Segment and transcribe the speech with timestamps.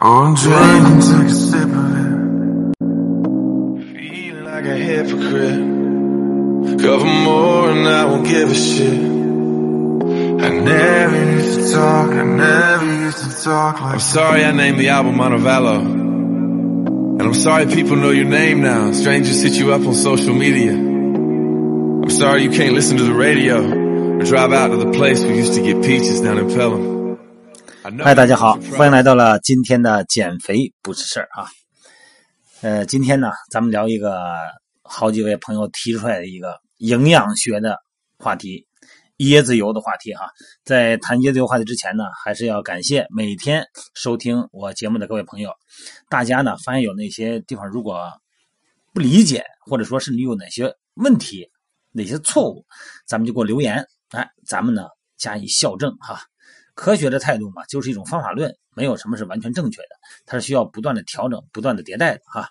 [0.00, 2.02] Pour a drink and take a sip of it.
[3.96, 5.58] Feeling like a hypocrite.
[6.80, 8.92] Cover more and I won't give a shit.
[8.92, 8.94] I
[10.50, 14.90] never used to talk, I never used to talk like I'm sorry I named the
[14.90, 15.80] album Montevallo.
[15.80, 18.92] And I'm sorry people know your name now.
[18.92, 20.74] Strangers hit you up on social media.
[20.74, 25.38] I'm sorry you can't listen to the radio or drive out to the place we
[25.38, 26.97] used to get peaches down in Pelham.
[28.00, 31.48] 嗨，大家好，欢迎来到了今天的减肥不是事儿啊。
[32.60, 34.22] 呃，今天呢，咱们聊一个
[34.82, 37.78] 好几位朋友提出来的一个营养学的
[38.18, 38.66] 话题，
[39.18, 40.26] 椰子油的话题啊。
[40.64, 45.52] 在谈椰子油话题之前呢，还是要感谢每天收听我节目的各位朋友。
[46.08, 48.08] 大家呢，发现有那些地方如果
[48.94, 51.50] 不理解，或者说是你有哪些问题、
[51.92, 52.64] 哪些错误，
[53.06, 54.84] 咱们就给我留言，哎，咱们呢
[55.16, 56.20] 加以校正哈。
[56.78, 59.88] 科学的态度嘛，就是一种方法论，没有什么是完全正确的，
[60.24, 62.48] 它是需要不断的调整、不断的迭代的哈。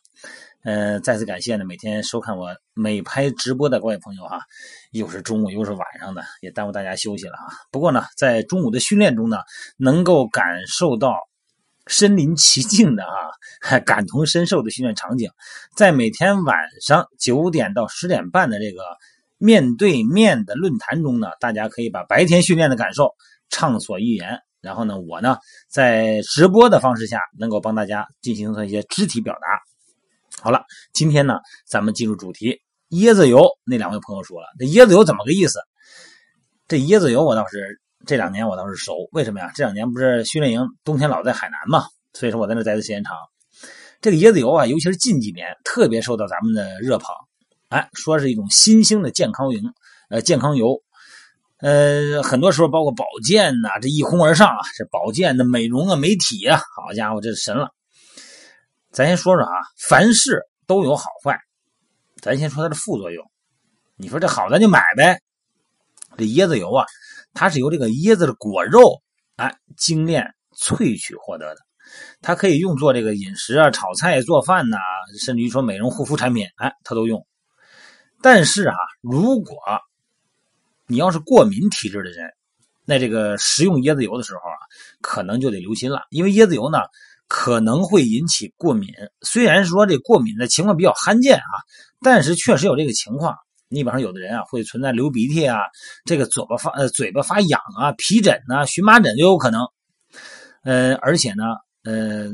[0.66, 4.42] 呃，再次感谢呢，每天收看我美拍直播的各位朋友哈，
[4.92, 7.48] 又是中午又是晚上的，也耽误大家休息了啊。
[7.72, 9.38] 不过呢，在中午的训练中呢，
[9.78, 11.16] 能够感受到
[11.86, 15.32] 身临其境的啊， 感同身受的训练场景，
[15.74, 18.84] 在每天晚上九点到十点半的这个
[19.38, 23.16] 面对面的论坛中呢，大家可以把白天训练的感受
[23.50, 24.40] 畅所欲言。
[24.60, 25.38] 然后呢，我呢
[25.70, 30.42] 在直播的方式下，能够帮大家进行一些肢体表达。
[30.42, 32.60] 好了，今天呢，咱们进入主题。
[32.90, 35.60] 椰子油，那两位朋友说了，这椰子油怎么个意思？
[36.68, 39.52] 这椰子油我倒是这两年我倒是熟，为什么呀？
[39.56, 43.16] 这两年不是训练营冬天老在海南嘛，所以说我在那待的时间长。
[44.02, 47.16] 这个椰子油啊，尤其是近几年特别受到咱们的热捧，
[47.70, 49.60] 哎，说是一种新兴的健康油，
[50.10, 50.82] 呃，健康油。
[51.60, 57.70] 呃，很多时候包括保健呐、这一哄而上啊，这保健的、美容啊、美体啊，好家伙，这是神了。
[58.92, 61.40] 咱先说说啊，凡事都有好坏，
[62.22, 63.26] 咱先说它的副作用。
[63.96, 65.20] 你说这好，咱就买呗。
[66.16, 66.86] 这椰子油啊，
[67.34, 69.02] 它是由这个椰子的果肉
[69.36, 71.62] 哎精炼萃取获得的，
[72.22, 74.78] 它可以用作这个饮食啊、炒菜、做饭呐、
[75.20, 77.26] 甚至于说美容护肤产品，哎，它都用。
[78.22, 79.58] 但是啊，如果
[80.88, 82.32] 你要是过敏体质的人，
[82.86, 84.58] 那这个食用椰子油的时候啊，
[85.02, 86.80] 可能就得留心了，因为椰子油呢
[87.28, 88.90] 可能会引起过敏。
[89.22, 91.52] 虽然说这过敏的情况比较罕见啊，
[92.02, 93.36] 但是确实有这个情况。
[93.70, 95.58] 你比方说，有的人啊会存在流鼻涕啊，
[96.06, 99.68] 这个嘴巴发呃嘴巴发痒啊、皮疹呐、荨麻疹都有可能。
[100.64, 101.44] 呃，而且呢，
[101.84, 102.30] 呃，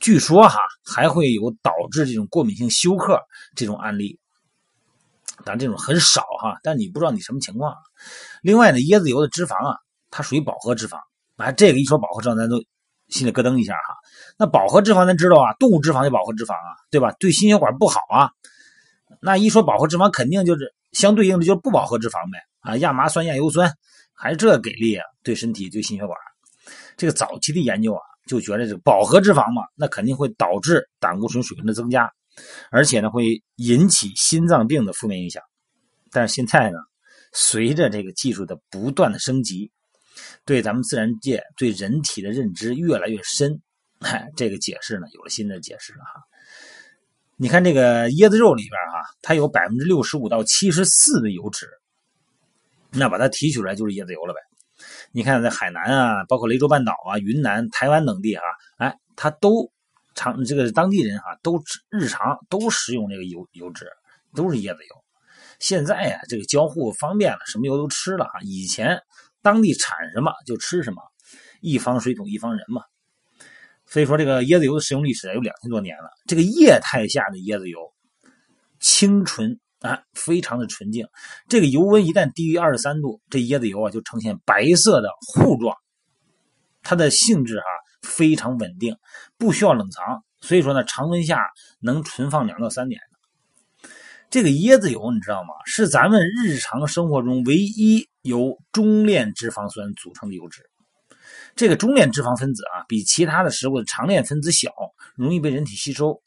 [0.00, 3.20] 据说哈还会有导致这种过敏性休克
[3.54, 4.18] 这种案例。
[5.44, 7.74] 但这种很少哈，但你不知道你什么情况。
[8.42, 9.76] 另外呢，椰子油的脂肪啊，
[10.10, 10.98] 它属于饱和脂肪。
[11.36, 12.62] 啊，这个一说饱和脂肪，咱都
[13.08, 13.96] 心里咯噔一下哈。
[14.38, 17.12] 那饱和脂肪咱知道啊，动物脂肪就饱和脂肪啊，对吧？
[17.18, 18.30] 对心血管不好啊。
[19.20, 23.72] 那一说饱和脂肪，肯定就是相对应的就是不饱和脂肪呗啊，亚麻酸、亚油酸，
[24.12, 25.04] 还是这给力啊？
[25.24, 26.16] 对身体、对心血管。
[26.96, 32.10] 这个早期的研究啊，就觉得这个饱和脂肪嘛，那肯定会导致胆固醇水平的增加。
[32.70, 35.42] 而且呢，会引起心脏病的负面影响。
[36.10, 36.78] 但是现在呢，
[37.32, 39.70] 随着这个技术的不断的升级，
[40.44, 43.60] 对咱们自然界对人体的认知越来越深，
[44.36, 46.22] 这个解释呢有了新的解释了哈。
[47.36, 51.68] 你看这个椰子肉里边哈，它有百分之六十五到七十四的油脂，
[52.90, 54.40] 那把它提取出来就是椰子油了呗。
[55.12, 58.42] 你看在海南啊，包括雷州半岛啊、云南、台湾等地啊，
[58.78, 59.72] 哎，它都。
[60.14, 63.86] 常这个当地人哈、啊，都日常都食用这个油油脂，
[64.34, 65.04] 都是椰子油。
[65.60, 68.40] 现在呀、啊，这个交互方便了，什么油都吃了哈。
[68.42, 69.00] 以前
[69.42, 71.02] 当地产什么就吃什么，
[71.60, 72.82] 一方水土一方人嘛。
[73.86, 76.10] 所以说，这个椰子油的使用历史有两千多年了。
[76.26, 77.78] 这个液态下的椰子油
[78.80, 81.06] 清纯啊，非常的纯净。
[81.48, 85.76] 这个油温一旦低于二十三度，这椰子油啊就呈现白色的糊状，
[86.82, 87.83] 它的性质哈、啊。
[88.04, 88.96] 非常稳定，
[89.38, 91.40] 不需要冷藏，所以说呢，常温下
[91.80, 93.00] 能存放两到三年。
[94.30, 95.48] 这个椰子油你知道吗？
[95.64, 100.62] 是咱们日常生活中唯一由中链脂肪酸组成的油脂。
[101.56, 104.70] 这个中链脂肪分子啊，比其他的食物的长链分子小，
[105.14, 106.20] 容易被人体吸收。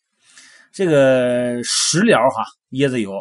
[0.72, 3.12] 这个食疗哈，椰子油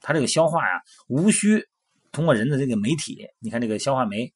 [0.00, 1.64] 它这个消化呀，无需
[2.10, 4.32] 通过人的这个酶体，你看这个消化酶。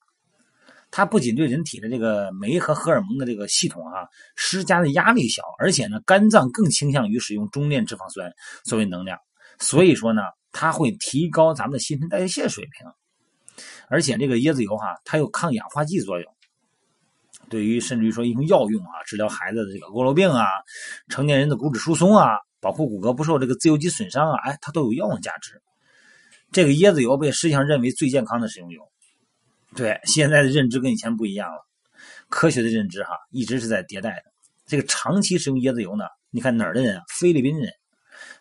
[0.96, 8.32] 它不仅对人体的这个酶和荷尔蒙的这个系统啊施加的压力小，而且呢，肝脏更倾向于使用中链脂肪酸
[8.64, 9.18] 作为能量，
[9.58, 10.22] 所以说呢，
[10.52, 12.90] 它会提高咱们的新陈代谢水平。
[13.88, 16.34] 而且这个椰子油哈、它有抗氧化剂作用。
[17.50, 20.46] 对于甚至于说一种药用啊，治疗孩子的这个佝偻病啊，
[21.10, 25.60] 成年人的骨质疏松啊，保护骨骼不受这个自由基损伤啊，哎，它都有药用价值。
[26.52, 28.90] 这个椰子油被世界上认为最健康的食用油。
[29.76, 31.58] 对，现在的认知跟以前不一样了，
[32.30, 34.32] 科学的认知哈，一直是在迭代的。
[34.66, 37.02] 这个长期使用椰子油呢，你看哪儿的人啊？
[37.20, 37.70] 菲律宾人，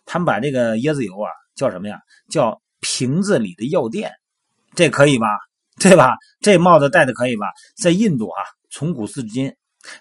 [0.06, 2.00] 他们把这个椰子油啊叫什么呀？
[2.30, 4.12] 叫瓶子里的药店，
[4.76, 5.28] 这可以吧？
[5.78, 6.16] 对吧？
[6.40, 7.48] 这帽子戴的可以吧？
[7.76, 9.54] 在印度啊，从古至今，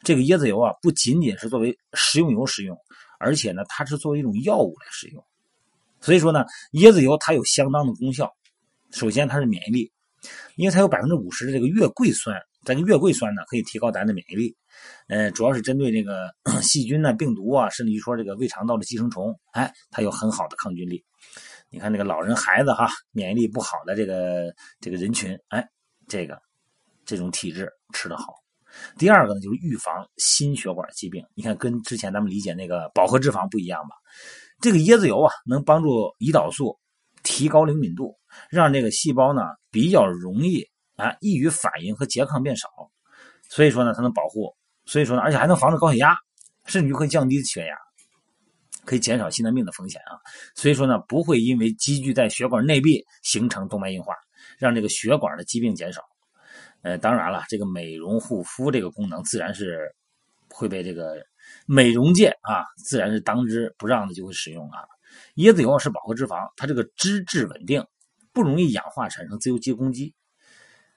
[0.05, 2.79] 这个椰子油啊不仅仅是作为食用油使用，
[3.19, 5.25] 而且呢，它是作为一种药物来使用。
[6.01, 6.45] 所以说呢，
[6.75, 8.33] 椰子油它有相当的功效。
[8.93, 9.93] 首先，它是免疫力，
[10.57, 14.57] 因为它有百分之五十的这个月桂酸，这个月桂酸呢可以提高咱的免疫力。
[15.09, 16.31] 呃，主要是针对这个
[16.63, 21.05] 细菌呢、病毒啊，甚至于说这个胃肠道的寄生虫，哎，它有很好的抗菌力。
[21.71, 25.67] 你看那个老人、孩子哈，免疫力不好的这个这个人群，哎，
[26.09, 26.41] 这个
[27.05, 28.35] 这种体质吃得好。
[28.99, 31.25] 第二个呢，就是预防心血管疾病。
[31.35, 33.95] 你看，跟之前咱们理解那个饱和脂肪不一样吧？
[34.61, 36.77] 这个椰子油啊，能帮助胰岛素
[37.23, 38.17] 提高灵敏度，
[38.51, 40.63] 让这个细胞呢比较容易
[40.97, 42.69] 啊易于反应和拮抗变少。
[43.49, 44.55] 所以说呢，它能保护，
[44.87, 46.17] 所以说呢，而且还能防止高血压，
[46.67, 47.75] 甚至于可以降低血压。
[48.87, 50.21] 可以减少心脏病的风险啊，
[50.55, 54.15] 所以说呢，不会因为积聚在血管内壁形成动脉硬化，
[54.59, 56.03] 让这个血管的疾病减少。
[56.83, 59.91] 呃，当然了，这个美容护肤这个功能自然是
[60.51, 61.15] 会被这个
[61.65, 64.81] 美容界啊，自然是当之不让的就会使用啊。
[65.37, 67.83] 椰子油是饱和脂肪，它这个脂质稳定，
[68.35, 70.13] 不容易氧化产生自由基攻击。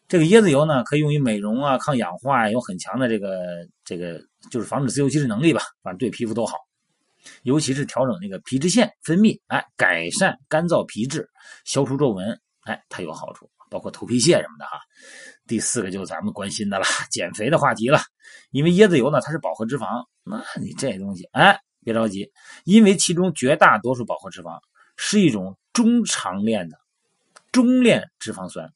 [0.09, 4.19] 这个椰子油呢，可以用于美容啊，抗氧化，有很强的这个这个
[4.49, 6.57] 就是防止自由基的能力吧，反正对皮肤都好。
[7.43, 11.29] 尤其是调整那个皮脂腺分泌，哎，改善干燥皮质，
[11.65, 14.79] 消除皱纹，哎，它有好处，包括头皮屑什么的哈。
[15.45, 17.99] 第四个就是咱们关心的了， 减肥的话题了。
[18.51, 22.31] 因为椰子油呢，它是饱和脂肪，那你这东西，哎，别着急，
[22.63, 24.57] 因为其中绝大多数饱和脂肪
[24.95, 26.77] 是一种中长链的
[27.51, 28.71] 中链脂肪酸。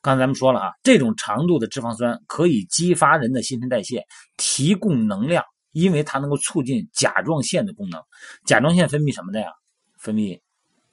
[0.00, 4.04] 刚才咱们说了啊，这种长度的脂肪酸可以激发人的新陈代谢，
[4.36, 5.44] 提供能量。
[5.72, 8.02] 因为它能够促进甲状腺的功能，
[8.46, 9.50] 甲状腺分泌什么的呀？
[9.98, 10.40] 分泌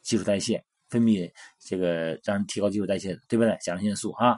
[0.02, 3.52] 基础代谢，分泌这个让人提高基础代谢，对不对？
[3.62, 4.36] 甲状腺素啊，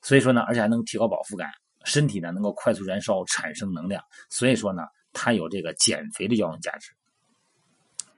[0.00, 1.50] 所以说呢，而且还能提高饱腹感，
[1.84, 4.00] 身体呢能够快速燃烧产生能量，
[4.30, 6.92] 所以说呢，它有这个减肥的药用价值。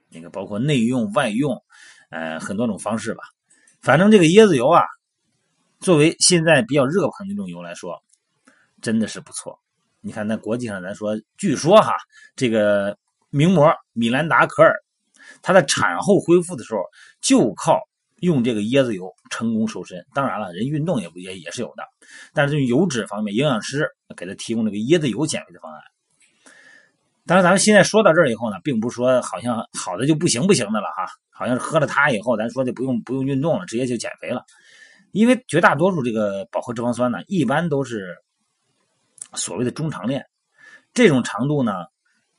[0.09, 1.59] 那个包括内用、外用，
[2.11, 3.23] 呃，很多种方式吧。
[3.81, 4.83] 反正这个椰子油啊，
[5.79, 8.01] 作为现在比较热捧的一种油来说，
[8.81, 9.59] 真的是不错。
[10.01, 11.93] 你看，在国际上，咱说，据说哈，
[12.35, 12.97] 这个
[13.29, 14.73] 名模米兰达·可尔，
[15.41, 16.81] 她在产后恢复的时候，
[17.19, 17.79] 就靠
[18.21, 20.05] 用这个椰子油成功瘦身。
[20.13, 21.83] 当然了，人运动也不也也是有的，
[22.33, 25.81] 但是这油脂方面，营养师给他提供这个椰子油减肥的方案。
[27.27, 34.43] 当然，咱们现在说到这儿以后呢，并不是说好像好的就不行不行的了哈，好像是喝了它以后，咱说就不用不用运动了，直接就减肥了。
[35.11, 38.15] 因为绝大多数这个饱和脂肪酸呢，一般都是。
[39.33, 40.25] 所谓的中长链，
[40.93, 41.73] 这种长度呢，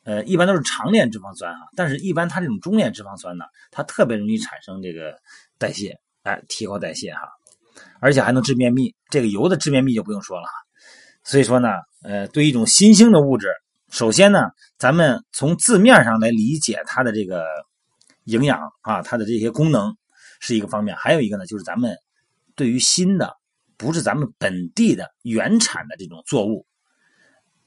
[0.04, 1.60] 呃，一般都是长链脂肪酸啊。
[1.76, 5.14] 但是，一般它这种中链脂肪酸呢，它特别容易产生这个
[5.58, 7.28] 代谢，哎，提高代谢哈，
[8.00, 8.94] 而且还能治便秘。
[9.10, 10.52] 这个油的治便秘就不用说了哈。
[11.24, 11.68] 所以说呢，
[12.02, 13.48] 呃，对一种新兴的物质，
[13.90, 17.44] 首先呢，咱们从字面上来理解它的这个
[18.24, 19.96] 营养啊，它的这些功能
[20.40, 20.94] 是一个方面。
[20.96, 21.96] 还有一个呢，就是咱们
[22.54, 23.36] 对于新的，
[23.76, 26.66] 不是咱们本地的原产的这种作物。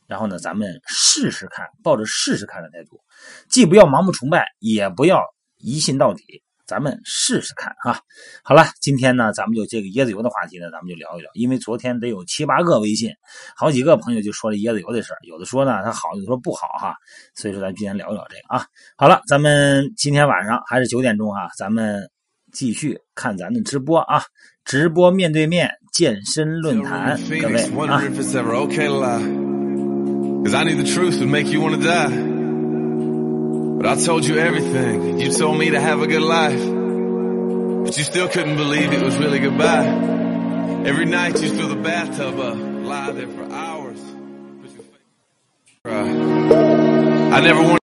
[0.05, 3.01] 然后呢，咱们试试看，抱着试试看的态度，
[3.49, 5.23] 既不要盲目崇拜，也不要
[5.57, 7.99] 一信到底，咱们试试看哈。
[8.45, 11.29] 好了，今天呢，咱们就这个椰子油的话题呢，咱们就聊一聊。
[11.33, 13.11] 因为昨天得有七八个微信，
[13.57, 16.95] 好几个朋友就说了椰子油的事有的说呢它好，有的说不好哈。
[17.35, 18.65] 所以说，咱今天聊一聊这个啊。
[18.95, 22.09] 好了，咱们今天晚上还是九点钟啊，咱们
[22.53, 24.23] 继续看咱的直播啊，
[24.63, 28.01] 直播面对面健身论坛，各位啊。
[33.81, 35.19] But I told you everything.
[35.19, 36.63] You told me to have a good life.
[37.83, 39.87] But you still couldn't believe it was really goodbye.
[40.85, 43.99] Every night you threw the bathtub up, lie there for hours.
[47.33, 47.79] I never wanted